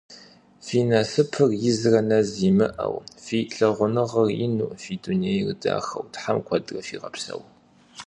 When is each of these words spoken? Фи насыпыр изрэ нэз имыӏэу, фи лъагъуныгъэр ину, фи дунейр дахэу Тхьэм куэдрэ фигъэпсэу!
Фи 0.65 0.77
насыпыр 0.91 1.47
изрэ 1.67 2.01
нэз 2.09 2.29
имыӏэу, 2.49 2.95
фи 3.23 3.37
лъагъуныгъэр 3.55 4.27
ину, 4.45 4.67
фи 4.81 4.93
дунейр 5.01 5.49
дахэу 5.61 6.05
Тхьэм 6.13 6.37
куэдрэ 6.47 6.79
фигъэпсэу! 6.87 7.41